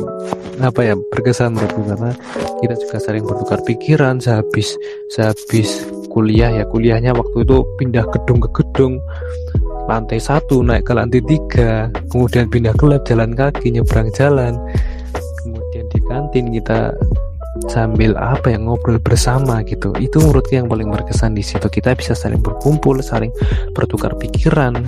apa 0.59 0.81
ya 0.81 0.93
berkesan 1.13 1.55
menurutku. 1.55 1.85
Karena 1.85 2.11
kita 2.59 2.73
juga 2.81 2.97
sering 2.97 3.23
bertukar 3.23 3.61
pikiran 3.63 4.17
sehabis 4.17 4.73
sehabis 5.13 5.85
kuliah. 6.11 6.51
Ya 6.51 6.65
kuliahnya 6.67 7.13
waktu 7.13 7.45
itu 7.45 7.63
pindah 7.77 8.03
gedung 8.11 8.41
ke 8.41 8.49
gedung. 8.59 8.97
Lantai 9.85 10.19
satu 10.19 10.65
naik 10.65 10.89
ke 10.89 10.93
lantai 10.97 11.21
tiga. 11.23 11.87
Kemudian 12.09 12.49
pindah 12.49 12.73
ke 12.75 12.85
lab 12.89 13.05
jalan 13.05 13.31
kaki 13.37 13.75
nyebrang 13.75 14.09
jalan. 14.17 14.57
Kemudian 15.41 15.85
di 15.89 15.99
kantin 16.05 16.45
kita 16.53 16.93
sambil 17.69 18.17
apa 18.17 18.53
yang 18.53 18.65
ngobrol 18.65 18.97
bersama 18.97 19.61
gitu. 19.67 19.93
Itu 20.01 20.23
menurut 20.23 20.47
yang 20.49 20.65
paling 20.65 20.89
berkesan 20.89 21.37
di 21.37 21.43
situ. 21.45 21.67
Kita 21.67 21.93
bisa 21.93 22.17
saling 22.17 22.41
berkumpul 22.41 22.97
saling 23.03 23.29
bertukar 23.75 24.17
pikiran. 24.17 24.81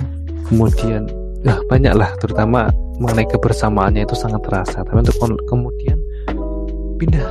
Kemudian 0.50 1.06
ya 1.44 1.60
banyak 1.68 1.94
lah 1.94 2.10
terutama 2.18 2.72
mengenai 2.98 3.28
kebersamaannya 3.30 4.02
itu 4.08 4.16
sangat 4.18 4.42
terasa. 4.42 4.82
Tapi 4.82 5.04
untuk 5.04 5.18
kemudian 5.46 5.98
pindah 6.98 7.28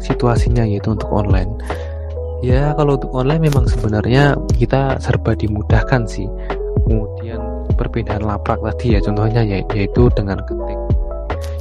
situasinya 0.00 0.64
yaitu 0.64 0.94
untuk 0.94 1.10
online. 1.12 1.50
Ya 2.44 2.76
kalau 2.76 3.00
untuk 3.00 3.10
online 3.16 3.48
memang 3.48 3.64
sebenarnya 3.66 4.36
kita 4.56 5.00
serba 5.00 5.34
dimudahkan 5.34 6.04
sih. 6.04 6.28
Kemudian 6.86 7.40
perbedaan 7.74 8.22
laprak 8.22 8.62
tadi 8.62 8.96
ya 8.96 9.00
contohnya 9.02 9.42
ya, 9.42 9.58
yaitu 9.74 10.08
dengan 10.14 10.38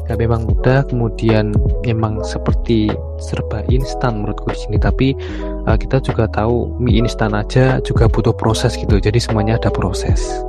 ketik 0.06 0.22
ya 0.22 0.22
memang 0.22 0.46
mudah 0.46 0.86
kemudian 0.86 1.46
memang 1.82 2.22
seperti 2.22 2.94
serba 3.18 3.66
instan 3.74 4.22
menurutku 4.22 4.54
di 4.54 4.60
sini. 4.62 4.78
Tapi 4.78 5.18
uh, 5.66 5.74
kita 5.74 5.98
juga 6.06 6.30
tahu 6.30 6.78
mie 6.78 7.02
instan 7.02 7.34
aja 7.34 7.82
juga 7.82 8.06
butuh 8.06 8.38
proses 8.38 8.78
gitu. 8.78 9.02
Jadi 9.02 9.18
semuanya 9.18 9.58
ada 9.58 9.74
proses. 9.74 10.46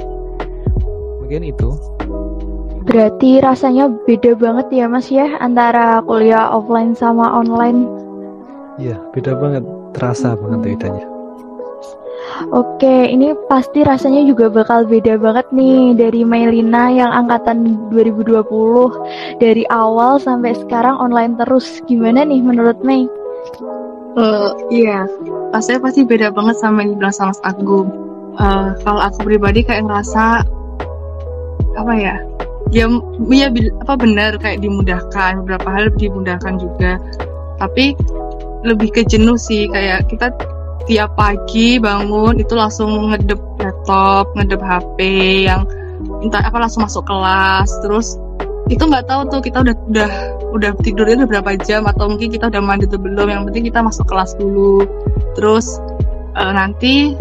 Mungkin 1.24 1.48
itu. 1.48 1.72
Berarti 2.86 3.40
rasanya 3.40 3.88
beda 4.04 4.38
banget 4.38 4.68
ya 4.70 4.86
mas 4.86 5.08
ya 5.10 5.26
antara 5.40 6.04
kuliah 6.04 6.52
offline 6.52 6.94
sama 6.94 7.32
online? 7.32 7.88
Iya 8.76 9.00
beda 9.16 9.32
banget. 9.40 9.64
Terasa 9.96 10.36
banget 10.36 10.76
bedanya 10.76 11.15
Oke, 12.52 13.08
ini 13.08 13.32
pasti 13.48 13.80
rasanya 13.80 14.22
juga 14.28 14.52
bakal 14.52 14.84
beda 14.84 15.16
banget 15.16 15.46
nih 15.50 15.96
dari 15.96 16.22
Melina 16.22 16.92
yang 16.92 17.10
angkatan 17.10 17.88
2020 17.88 19.40
dari 19.40 19.64
awal 19.72 20.20
sampai 20.20 20.52
sekarang 20.54 21.00
online 21.00 21.38
terus. 21.40 21.80
Gimana 21.88 22.28
nih 22.28 22.44
menurut 22.44 22.76
Mei? 22.84 23.08
Uh, 24.16 24.52
iya, 24.72 25.04
pastinya 25.52 25.88
pasti 25.88 26.04
beda 26.04 26.32
banget 26.32 26.56
sama 26.60 26.84
yang 26.84 26.96
dibilang 26.96 27.14
sama 27.16 27.34
Agung. 27.44 27.88
Uh, 28.36 28.76
kalau 28.84 29.00
aku 29.00 29.28
pribadi 29.32 29.64
kayak 29.64 29.88
ngerasa 29.88 30.44
apa 31.76 31.92
ya? 31.96 32.16
Ya, 32.74 32.90
ya 33.30 33.48
apa 33.86 33.94
benar 33.94 34.36
kayak 34.42 34.60
dimudahkan 34.60 35.44
beberapa 35.44 35.68
hal 35.68 35.92
dimudahkan 35.96 36.58
juga. 36.60 37.00
Tapi 37.56 37.96
lebih 38.66 38.92
ke 38.92 39.02
jenuh 39.06 39.38
sih 39.38 39.70
kayak 39.70 40.08
kita 40.10 40.32
tiap 40.86 41.18
pagi 41.18 41.82
bangun 41.82 42.38
itu 42.38 42.54
langsung 42.54 43.10
ngedep 43.12 43.38
laptop, 43.58 44.30
ngedep 44.38 44.62
HP 44.62 44.98
yang 45.50 45.66
entah 46.22 46.42
apa 46.46 46.56
langsung 46.62 46.86
masuk 46.86 47.02
kelas. 47.04 47.68
Terus 47.82 48.16
itu 48.66 48.82
nggak 48.82 49.06
tahu 49.06 49.20
tuh 49.30 49.40
kita 49.42 49.62
udah 49.62 49.74
udah 49.90 50.10
udah 50.54 50.70
tidurnya 50.82 51.22
udah 51.22 51.28
berapa 51.38 51.50
jam 51.62 51.86
atau 51.86 52.10
mungkin 52.10 52.34
kita 52.34 52.50
udah 52.50 52.62
mandi 52.62 52.86
tuh 52.90 52.98
belum 52.98 53.28
yang 53.30 53.42
penting 53.50 53.66
kita 53.70 53.82
masuk 53.82 54.06
kelas 54.06 54.34
dulu. 54.38 54.86
Terus 55.34 55.78
uh, 56.38 56.52
nanti 56.54 57.14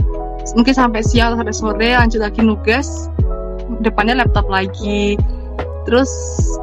mungkin 0.53 0.73
sampai 0.77 1.01
siang 1.01 1.33
atau 1.33 1.41
sampai 1.41 1.55
sore 1.57 1.89
lanjut 1.97 2.21
lagi 2.21 2.39
nugas 2.45 3.09
depannya 3.81 4.21
laptop 4.21 4.45
lagi. 4.49 5.17
Terus 5.85 6.09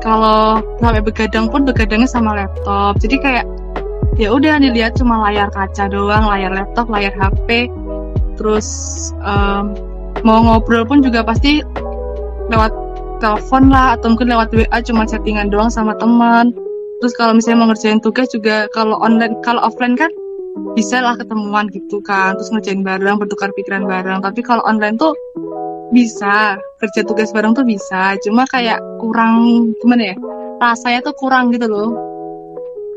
kalau 0.02 0.58
sampai 0.82 1.02
begadang 1.02 1.46
pun 1.46 1.62
begadangnya 1.62 2.10
sama 2.10 2.34
laptop. 2.34 2.98
Jadi 2.98 3.22
kayak 3.22 3.46
ya 4.20 4.28
udah 4.32 4.60
dilihat 4.60 4.96
cuma 4.98 5.24
layar 5.28 5.48
kaca 5.52 5.88
doang 5.88 6.28
layar 6.28 6.52
laptop 6.52 6.88
layar 6.92 7.12
HP 7.16 7.68
terus 8.36 8.68
um, 9.24 9.72
mau 10.26 10.40
ngobrol 10.44 10.84
pun 10.84 11.00
juga 11.00 11.24
pasti 11.24 11.64
lewat 12.52 12.72
telepon 13.22 13.70
lah 13.70 13.94
atau 13.94 14.12
mungkin 14.12 14.34
lewat 14.34 14.50
WA 14.50 14.78
cuma 14.82 15.06
chattingan 15.06 15.48
doang 15.48 15.70
sama 15.70 15.94
teman. 15.96 16.50
Terus 16.98 17.14
kalau 17.14 17.38
misalnya 17.38 17.58
mau 17.62 17.68
ngerjain 17.70 18.02
tugas 18.02 18.26
juga 18.34 18.66
kalau 18.74 18.98
online 18.98 19.38
kalau 19.46 19.62
offline 19.62 19.94
kan 19.94 20.10
bisa 20.76 21.00
lah 21.00 21.16
ketemuan 21.16 21.66
gitu 21.72 21.98
kan 22.04 22.36
terus 22.36 22.52
ngerjain 22.52 22.82
bareng 22.82 23.18
bertukar 23.22 23.54
pikiran 23.54 23.86
bareng. 23.86 24.22
Tapi 24.22 24.42
kalau 24.42 24.62
online 24.66 24.98
tuh 24.98 25.14
bisa 25.94 26.58
kerja 26.82 27.00
tugas 27.06 27.30
bareng 27.30 27.54
tuh 27.54 27.66
bisa. 27.66 28.18
Cuma 28.26 28.46
kayak 28.50 28.82
kurang 28.98 29.70
gimana 29.78 30.14
ya 30.14 30.16
rasanya 30.58 31.06
tuh 31.06 31.14
kurang 31.18 31.54
gitu 31.54 31.66
loh. 31.70 31.90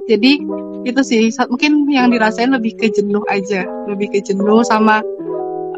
Jadi 0.05 0.37
itu 0.85 1.01
sih 1.01 1.33
mungkin 1.49 1.89
yang 1.89 2.13
dirasain 2.13 2.53
lebih 2.53 2.77
ke 2.77 2.93
jenuh 2.93 3.25
aja 3.27 3.65
lebih 3.89 4.13
ke 4.13 4.19
jenuh 4.21 4.61
sama 4.61 5.01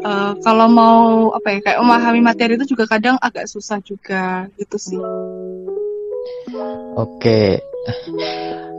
uh, 0.04 0.32
kalau 0.44 0.68
mau 0.68 1.32
apa 1.32 1.56
ya 1.56 1.58
kayak 1.64 1.80
memahami 1.80 2.20
materi 2.20 2.60
itu 2.60 2.76
juga 2.76 2.84
kadang 2.84 3.16
agak 3.18 3.48
susah 3.48 3.80
juga 3.82 4.46
gitu 4.60 4.76
sih. 4.76 5.00
Oke. 6.98 7.62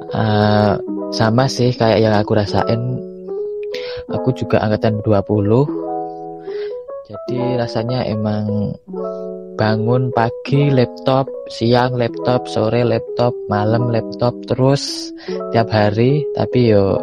Uh, 0.10 0.74
sama 1.14 1.46
sih 1.50 1.74
kayak 1.74 2.00
yang 2.02 2.14
aku 2.14 2.38
rasain. 2.38 2.82
Aku 4.10 4.34
juga 4.34 4.58
angkatan 4.66 5.06
20 5.06 5.90
jadi 7.10 7.58
rasanya 7.58 8.06
emang 8.06 8.78
bangun 9.60 10.08
pagi 10.16 10.72
laptop, 10.72 11.28
siang 11.52 12.00
laptop, 12.00 12.48
sore 12.48 12.80
laptop, 12.88 13.36
malam 13.52 13.92
laptop 13.92 14.32
terus 14.48 15.12
tiap 15.52 15.68
hari. 15.68 16.24
Tapi 16.32 16.72
yo 16.72 16.96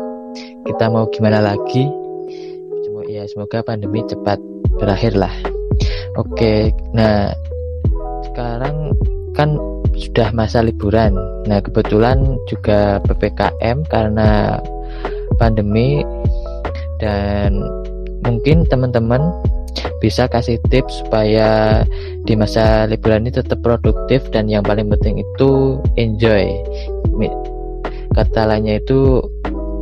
kita 0.64 0.88
mau 0.88 1.04
gimana 1.12 1.44
lagi? 1.44 1.84
Cuma 2.88 3.04
ya 3.04 3.28
semoga 3.28 3.60
pandemi 3.60 4.00
cepat 4.08 4.40
berakhir 4.80 5.20
lah. 5.20 5.36
Oke, 6.16 6.72
nah 6.96 7.28
sekarang 8.32 8.96
kan 9.36 9.60
sudah 9.92 10.32
masa 10.32 10.64
liburan. 10.64 11.12
Nah 11.44 11.60
kebetulan 11.60 12.24
juga 12.48 13.04
ppkm 13.04 13.84
karena 13.92 14.56
pandemi 15.36 16.00
dan 17.04 17.60
mungkin 18.24 18.64
teman-teman 18.64 19.28
bisa 20.00 20.28
kasih 20.28 20.56
tips 20.72 21.04
supaya 21.04 21.84
di 22.26 22.34
masa 22.34 22.90
liburan 22.90 23.24
ini 23.24 23.32
tetap 23.32 23.62
produktif 23.62 24.26
dan 24.34 24.50
yang 24.50 24.66
paling 24.66 24.90
penting 24.90 25.22
itu 25.22 25.78
enjoy. 25.94 26.50
Kata 28.16 28.50
lainnya 28.50 28.82
itu 28.82 29.22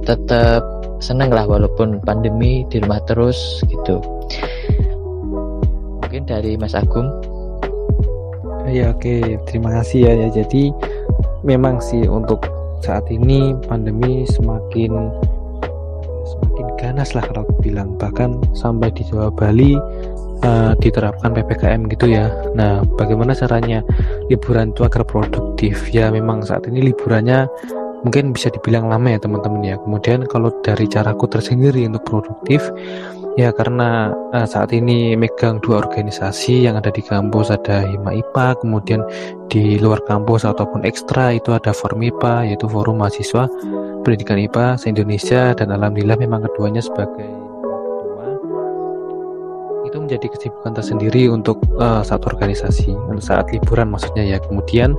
tetap 0.04 0.60
senang 1.00 1.32
lah 1.32 1.48
walaupun 1.48 2.04
pandemi 2.04 2.68
di 2.68 2.82
rumah 2.84 3.00
terus 3.08 3.64
gitu. 3.64 3.96
Mungkin 6.04 6.28
dari 6.28 6.60
Mas 6.60 6.76
Agung. 6.76 7.08
Ya 8.68 8.92
oke. 8.92 9.40
Terima 9.48 9.70
kasih 9.80 10.08
ya, 10.08 10.12
ya. 10.26 10.28
Jadi 10.44 10.74
memang 11.46 11.80
sih 11.80 12.04
untuk 12.04 12.44
saat 12.84 13.08
ini 13.08 13.56
pandemi 13.64 14.28
semakin 14.28 14.92
semakin 16.24 16.66
ganas 16.76 17.12
lah 17.16 17.24
kalau 17.24 17.46
aku 17.46 17.70
bilang 17.70 17.96
bahkan 17.96 18.36
sampai 18.52 18.92
di 18.92 19.06
Jawa 19.08 19.32
Bali 19.32 19.78
uh, 20.44 20.72
diterapkan 20.78 21.32
ppkm 21.32 21.88
gitu 21.88 22.12
ya. 22.12 22.28
Nah, 22.52 22.84
bagaimana 23.00 23.32
caranya 23.32 23.80
liburan 24.28 24.76
itu 24.76 24.84
agar 24.84 25.02
produktif? 25.08 25.88
Ya, 25.90 26.12
memang 26.12 26.44
saat 26.44 26.68
ini 26.68 26.92
liburannya 26.92 27.48
mungkin 28.04 28.36
bisa 28.36 28.52
dibilang 28.52 28.92
lama 28.92 29.08
ya 29.08 29.18
teman-teman 29.18 29.64
ya. 29.64 29.76
Kemudian 29.80 30.28
kalau 30.28 30.52
dari 30.60 30.84
caraku 30.84 31.24
tersendiri 31.24 31.88
untuk 31.88 32.04
produktif, 32.04 32.60
ya 33.40 33.50
karena 33.50 34.12
uh, 34.36 34.46
saat 34.46 34.70
ini 34.76 35.16
megang 35.16 35.58
dua 35.64 35.80
organisasi 35.80 36.68
yang 36.68 36.76
ada 36.76 36.92
di 36.92 37.00
kampus 37.00 37.48
ada 37.48 37.82
Hima 37.82 38.12
IPA, 38.12 38.60
kemudian 38.60 39.00
di 39.48 39.80
luar 39.80 40.04
kampus 40.04 40.44
ataupun 40.44 40.84
ekstra 40.84 41.32
itu 41.32 41.56
ada 41.56 41.72
Formipa 41.72 42.44
yaitu 42.44 42.68
Forum 42.68 43.00
Mahasiswa 43.00 43.46
Pendidikan 44.04 44.36
IPA 44.36 44.76
se-Indonesia 44.76 45.56
dan 45.56 45.72
alhamdulillah 45.72 46.20
memang 46.20 46.44
keduanya 46.44 46.84
sebagai 46.84 47.43
itu 49.94 50.02
menjadi 50.02 50.26
kesibukan 50.26 50.74
tersendiri 50.74 51.30
untuk 51.30 51.62
uh, 51.78 52.02
satu 52.02 52.26
organisasi 52.34 52.98
saat 53.22 53.46
liburan 53.54 53.94
maksudnya 53.94 54.26
ya. 54.26 54.42
Kemudian 54.42 54.98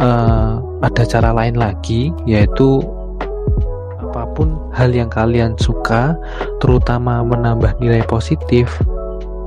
uh, 0.00 0.56
ada 0.80 1.04
cara 1.04 1.36
lain 1.36 1.60
lagi 1.60 2.08
yaitu 2.24 2.80
apa 4.00 4.24
pun 4.32 4.56
hal 4.72 4.88
yang 4.88 5.12
kalian 5.12 5.52
suka 5.60 6.16
terutama 6.64 7.20
menambah 7.20 7.76
nilai 7.76 8.00
positif 8.08 8.72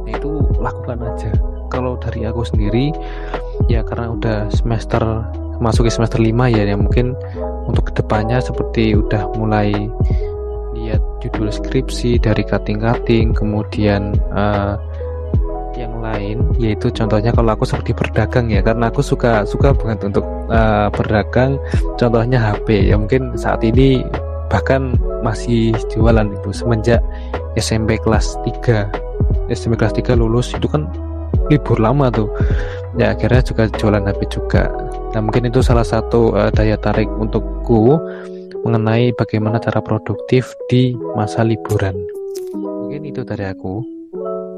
itu 0.05 0.45
lakukan 0.62 1.01
aja. 1.01 1.33
Kalau 1.73 1.97
dari 1.97 2.29
aku 2.29 2.45
sendiri 2.45 2.93
ya 3.65 3.81
karena 3.81 4.13
udah 4.13 4.53
semester 4.53 5.01
masuk 5.57 5.89
ke 5.89 5.97
semester 5.97 6.21
5 6.21 6.29
ya 6.53 6.62
yang 6.62 6.86
mungkin 6.86 7.17
untuk 7.65 7.89
ke 7.89 8.05
depannya 8.05 8.38
seperti 8.38 8.93
udah 8.93 9.33
mulai 9.33 9.73
lihat 10.77 11.01
judul 11.25 11.49
skripsi 11.49 12.21
dari 12.21 12.45
cutting-cutting 12.45 13.33
kemudian 13.33 14.13
uh, 14.29 14.77
yang 15.75 15.91
lain 15.99 16.39
yaitu 16.61 16.88
contohnya 16.93 17.33
kalau 17.35 17.51
aku 17.51 17.67
seperti 17.67 17.91
berdagang 17.91 18.47
ya 18.47 18.63
karena 18.63 18.88
aku 18.88 19.03
suka 19.03 19.43
suka 19.43 19.75
banget 19.75 20.07
untuk 20.07 20.23
uh, 20.47 20.88
berdagang 20.93 21.59
contohnya 21.99 22.39
HP 22.39 22.93
ya 22.93 22.95
mungkin 22.95 23.35
saat 23.35 23.59
ini 23.65 24.05
bahkan 24.47 24.95
masih 25.25 25.73
jualan 25.91 26.29
itu 26.31 26.49
semenjak 26.53 27.01
SMP 27.59 27.99
kelas 27.99 28.38
3 28.63 29.49
SMP 29.49 29.75
kelas 29.75 29.93
3 29.97 30.15
lulus 30.15 30.53
itu 30.55 30.69
kan 30.69 30.88
libur 31.49 31.77
lama 31.77 32.09
tuh. 32.09 32.29
Ya 32.95 33.13
akhirnya 33.13 33.43
juga 33.43 33.63
jualan 33.69 34.03
HP 34.07 34.21
juga. 34.31 34.71
Nah 35.13 35.21
mungkin 35.21 35.47
itu 35.47 35.59
salah 35.61 35.85
satu 35.85 36.33
uh, 36.33 36.49
daya 36.51 36.79
tarik 36.79 37.07
untukku 37.07 37.99
mengenai 38.65 39.13
bagaimana 39.13 39.62
cara 39.62 39.78
produktif 39.80 40.49
di 40.67 40.97
masa 41.13 41.45
liburan. 41.45 41.93
Mungkin 42.58 43.06
itu 43.06 43.21
dari 43.21 43.45
aku. 43.45 43.86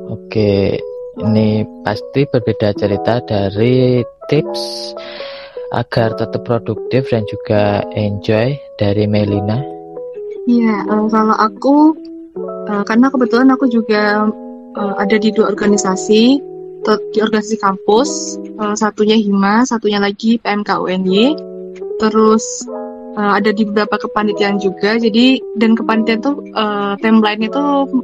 Oke 0.07 0.79
ini 1.19 1.67
pasti 1.83 2.23
berbeda 2.29 2.71
cerita 2.77 3.19
dari 3.27 3.99
tips 4.31 4.93
agar 5.75 6.15
tetap 6.15 6.47
produktif 6.47 7.11
dan 7.11 7.27
juga 7.27 7.83
enjoy 7.91 8.55
dari 8.79 9.03
Melina. 9.03 9.59
Iya, 10.47 10.87
um, 10.87 11.11
kalau 11.11 11.35
aku 11.35 11.91
uh, 12.71 12.83
karena 12.87 13.11
kebetulan 13.11 13.51
aku 13.51 13.67
juga 13.67 14.31
uh, 14.79 14.95
ada 14.95 15.19
di 15.19 15.35
dua 15.35 15.51
organisasi 15.51 16.39
di 16.87 17.19
organisasi 17.19 17.59
kampus, 17.59 18.39
uh, 18.63 18.71
satunya 18.71 19.19
Hima, 19.19 19.67
satunya 19.67 19.99
lagi 19.99 20.39
PMK 20.39 20.79
UNY, 20.79 21.35
terus 21.99 22.63
uh, 23.17 23.33
ada 23.35 23.49
di 23.51 23.65
beberapa 23.65 23.97
kepanitiaan 23.97 24.61
juga. 24.61 25.01
Jadi 25.01 25.41
dan 25.57 25.73
kepanitiaan 25.73 26.21
tuh 26.21 26.37
uh, 26.53 26.93
timeline 27.01 27.41
itu 27.41 27.61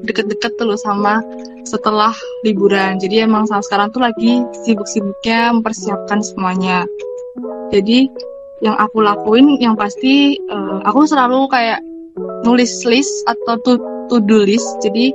deket-deket 0.09 0.57
tuh 0.57 0.73
sama 0.75 1.21
setelah 1.63 2.11
liburan. 2.41 2.97
Jadi 2.97 3.23
emang 3.23 3.45
sama 3.45 3.61
sekarang 3.61 3.93
tuh 3.93 4.01
lagi 4.01 4.41
sibuk-sibuknya 4.65 5.53
mempersiapkan 5.53 6.19
semuanya. 6.25 6.83
Jadi 7.69 8.09
yang 8.65 8.75
aku 8.79 9.03
lakuin 9.05 9.59
yang 9.61 9.77
pasti 9.77 10.41
uh, 10.49 10.81
aku 10.83 11.05
selalu 11.05 11.45
kayak 11.51 11.79
nulis 12.45 12.85
list 12.85 13.11
atau 13.29 13.57
to, 13.61 13.71
to 14.09 14.17
do 14.25 14.43
list. 14.43 14.67
Jadi 14.81 15.13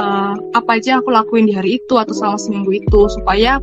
uh, 0.00 0.34
apa 0.56 0.80
aja 0.80 0.98
aku 1.04 1.12
lakuin 1.12 1.48
di 1.48 1.54
hari 1.54 1.78
itu 1.78 1.94
atau 2.00 2.12
selama 2.16 2.38
seminggu 2.40 2.80
itu 2.80 3.00
supaya 3.12 3.60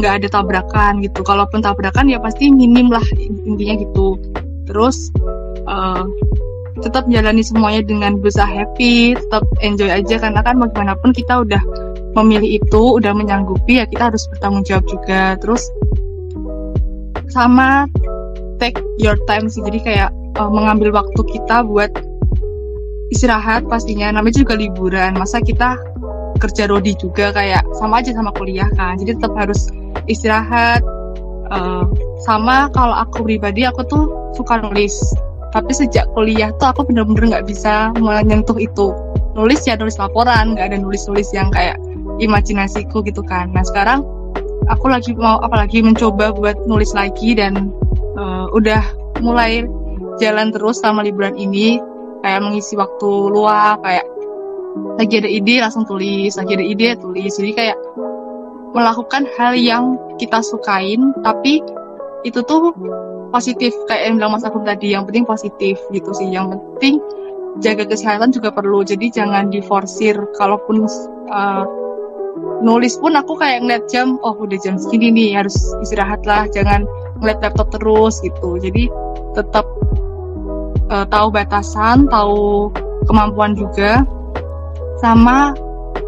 nggak 0.00 0.24
ada 0.24 0.28
tabrakan 0.32 1.04
gitu. 1.04 1.20
Kalaupun 1.20 1.60
tabrakan 1.60 2.08
ya 2.08 2.18
pasti 2.18 2.48
minim 2.48 2.88
lah 2.88 3.04
intinya 3.20 3.76
gitu. 3.76 4.16
Terus 4.72 5.12
uh, 5.68 6.08
tetap 6.80 7.04
jalani 7.12 7.44
semuanya 7.44 7.84
dengan 7.84 8.16
berusaha 8.16 8.48
happy, 8.48 9.12
tetap 9.12 9.44
enjoy 9.60 9.92
aja. 9.92 10.16
Karena 10.16 10.40
kan 10.40 10.56
bagaimanapun 10.56 11.12
kita 11.12 11.44
udah 11.44 11.62
memilih 12.16 12.56
itu, 12.64 12.82
udah 12.96 13.12
menyanggupi 13.12 13.80
ya 13.80 13.84
kita 13.84 14.08
harus 14.08 14.24
bertanggung 14.32 14.64
jawab 14.64 14.88
juga. 14.88 15.36
Terus 15.44 15.68
sama 17.28 17.84
take 18.56 18.80
your 18.96 19.20
time 19.28 19.52
sih, 19.52 19.60
jadi 19.60 19.78
kayak 19.84 20.10
uh, 20.40 20.48
mengambil 20.48 20.96
waktu 20.96 21.20
kita 21.36 21.68
buat 21.68 21.92
istirahat 23.12 23.68
pastinya. 23.68 24.08
Namanya 24.08 24.40
juga 24.40 24.56
liburan. 24.56 25.20
Masa 25.20 25.44
kita 25.44 25.76
kerja 26.40 26.64
rodi 26.66 26.96
juga 26.96 27.30
kayak 27.30 27.62
sama 27.76 28.00
aja 28.00 28.16
sama 28.16 28.32
kuliah 28.32 28.66
kan. 28.74 28.96
Jadi 28.96 29.20
tetap 29.20 29.36
harus 29.36 29.68
istirahat 30.08 30.80
uh, 31.52 31.84
sama 32.22 32.70
kalau 32.70 32.94
aku 32.94 33.26
pribadi 33.26 33.66
aku 33.66 33.82
tuh 33.86 34.04
suka 34.38 34.62
nulis. 34.62 34.94
Tapi 35.52 35.68
sejak 35.76 36.08
kuliah 36.16 36.48
tuh 36.56 36.72
aku 36.72 36.88
bener-bener 36.88 37.36
nggak 37.36 37.44
bisa 37.44 37.92
menyentuh 38.00 38.56
itu. 38.56 38.94
Nulis 39.36 39.64
ya 39.68 39.76
nulis 39.76 40.00
laporan 40.00 40.56
nggak 40.56 40.72
ada 40.72 40.78
nulis-nulis 40.80 41.28
yang 41.36 41.52
kayak 41.52 41.76
imajinasiku 42.22 43.04
gitu 43.04 43.20
kan. 43.20 43.52
Nah 43.52 43.60
sekarang 43.66 44.00
aku 44.72 44.88
lagi 44.88 45.12
mau 45.12 45.42
apalagi 45.44 45.84
mencoba 45.84 46.32
buat 46.32 46.56
nulis 46.64 46.96
lagi 46.96 47.36
dan 47.36 47.68
uh, 48.16 48.48
udah 48.56 48.80
mulai 49.20 49.68
jalan 50.16 50.54
terus 50.54 50.80
sama 50.80 51.04
liburan 51.04 51.36
ini. 51.36 51.82
Kayak 52.22 52.46
mengisi 52.46 52.78
waktu 52.78 53.10
luang 53.34 53.82
kayak 53.82 54.06
lagi 54.96 55.20
ada 55.20 55.28
ide 55.28 55.58
langsung 55.60 55.84
tulis 55.84 56.32
lagi 56.38 56.54
ada 56.56 56.64
ide 56.64 56.96
tulis. 56.96 57.34
Jadi 57.36 57.52
kayak 57.52 57.76
melakukan 58.72 59.28
hal 59.36 59.52
yang 59.52 60.00
kita 60.16 60.40
sukain 60.40 61.12
tapi 61.20 61.60
itu 62.22 62.40
tuh 62.46 62.74
positif. 63.32 63.72
Kayak 63.88 64.02
yang 64.12 64.14
bilang 64.20 64.32
Mas 64.36 64.46
Agung 64.46 64.62
tadi 64.62 64.94
yang 64.94 65.08
penting 65.08 65.24
positif 65.26 65.80
gitu 65.90 66.10
sih. 66.14 66.28
Yang 66.30 66.58
penting 66.58 66.94
jaga 67.64 67.88
kesehatan 67.88 68.30
juga 68.30 68.52
perlu. 68.52 68.84
Jadi 68.84 69.10
jangan 69.10 69.48
diforsir. 69.48 70.14
Kalaupun 70.36 70.86
uh, 71.32 71.64
nulis 72.62 72.94
pun 73.00 73.16
aku 73.16 73.40
kayak 73.40 73.64
ngeliat 73.64 73.84
jam 73.90 74.20
oh 74.22 74.36
udah 74.36 74.58
jam 74.60 74.78
segini 74.78 75.10
nih 75.10 75.42
harus 75.42 75.56
istirahat 75.82 76.22
lah. 76.28 76.46
Jangan 76.52 76.86
ngeliat 77.18 77.40
laptop 77.42 77.72
terus 77.74 78.20
gitu. 78.20 78.60
Jadi 78.60 78.86
tetap 79.32 79.66
uh, 80.92 81.06
tahu 81.08 81.28
batasan 81.32 82.06
tahu 82.12 82.70
kemampuan 83.08 83.56
juga. 83.56 84.04
Sama 85.02 85.56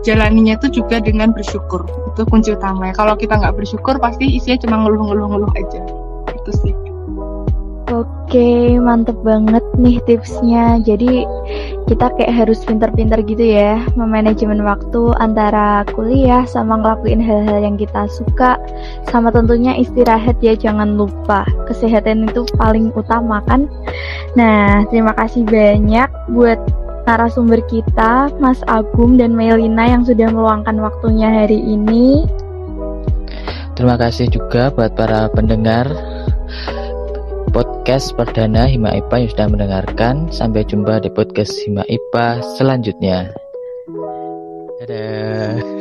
jalaninya 0.07 0.55
itu 0.55 0.70
juga 0.81 1.03
dengan 1.03 1.35
bersyukur. 1.35 1.83
Itu 2.14 2.22
kunci 2.31 2.55
utama 2.55 2.94
kalau 2.94 3.18
kita 3.18 3.42
nggak 3.42 3.59
bersyukur 3.59 3.98
pasti 3.98 4.38
isinya 4.38 4.62
cuma 4.62 4.87
ngeluh-ngeluh-ngeluh 4.87 5.50
aja 5.59 6.03
itu 6.44 6.52
sih 6.61 6.74
Oke, 7.92 8.80
mantep 8.80 9.14
banget 9.20 9.62
nih 9.76 10.00
tipsnya. 10.09 10.80
Jadi 10.80 11.22
kita 11.85 12.09
kayak 12.16 12.33
harus 12.33 12.64
pinter-pinter 12.64 13.20
gitu 13.22 13.44
ya 13.44 13.76
memanajemen 13.94 14.64
waktu 14.64 15.12
antara 15.20 15.85
kuliah 15.92 16.48
sama 16.48 16.80
ngelakuin 16.80 17.20
hal-hal 17.20 17.61
yang 17.61 17.76
kita 17.76 18.09
suka 18.09 18.57
sama 19.12 19.28
tentunya 19.28 19.76
istirahat 19.76 20.40
ya 20.40 20.57
jangan 20.57 20.96
lupa. 20.96 21.44
Kesehatan 21.68 22.26
itu 22.26 22.48
paling 22.57 22.88
utama 22.96 23.44
kan. 23.44 23.68
Nah, 24.33 24.88
terima 24.88 25.12
kasih 25.14 25.44
banyak 25.44 26.09
buat 26.33 26.59
narasumber 27.04 27.61
kita 27.68 28.33
Mas 28.40 28.64
Agung 28.64 29.20
dan 29.20 29.37
Melina 29.37 29.87
yang 29.87 30.02
sudah 30.09 30.33
meluangkan 30.33 30.80
waktunya 30.80 31.28
hari 31.28 31.61
ini. 31.61 32.24
Terima 33.76 34.00
kasih 34.00 34.33
juga 34.33 34.72
buat 34.72 34.96
para 34.96 35.28
pendengar 35.30 36.13
podcast 37.54 38.10
perdana 38.18 38.66
Hima 38.66 38.90
IPA 38.98 39.16
yang 39.24 39.30
sudah 39.30 39.48
mendengarkan. 39.48 40.14
Sampai 40.34 40.66
jumpa 40.66 41.02
di 41.02 41.10
podcast 41.14 41.54
Hima 41.62 41.87
IPA 41.87 42.42
selanjutnya. 42.58 43.30
Dadah. 44.82 45.73